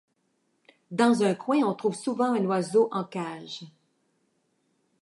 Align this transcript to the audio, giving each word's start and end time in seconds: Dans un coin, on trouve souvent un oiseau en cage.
Dans 0.89 1.21
un 1.21 1.35
coin, 1.35 1.59
on 1.61 1.75
trouve 1.75 1.93
souvent 1.93 2.33
un 2.33 2.43
oiseau 2.45 2.89
en 2.91 3.03
cage. 3.03 3.65